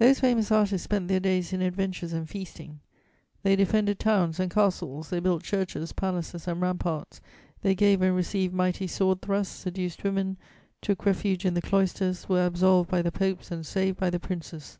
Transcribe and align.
Those 0.00 0.18
famous 0.18 0.50
artists 0.50 0.82
spent 0.86 1.06
their 1.06 1.20
days 1.20 1.52
in 1.52 1.62
adventures 1.62 2.12
and 2.12 2.28
feasting; 2.28 2.80
they 3.44 3.54
defended 3.54 4.00
towns 4.00 4.40
and 4.40 4.50
castles; 4.50 5.10
they 5.10 5.20
built 5.20 5.44
churches, 5.44 5.92
palaces 5.92 6.48
and 6.48 6.60
ramparts; 6.60 7.20
they 7.62 7.76
gave 7.76 8.02
and 8.02 8.16
received 8.16 8.52
mighty 8.52 8.88
sword 8.88 9.22
thrusts, 9.22 9.54
seduced 9.60 10.02
women, 10.02 10.38
took 10.82 11.06
refuge 11.06 11.44
in 11.44 11.54
the 11.54 11.62
cloisters, 11.62 12.28
were 12.28 12.44
absolved 12.46 12.90
by 12.90 13.00
the 13.00 13.12
popes 13.12 13.52
and 13.52 13.64
saved 13.64 13.96
by 14.00 14.10
the 14.10 14.18
princes. 14.18 14.76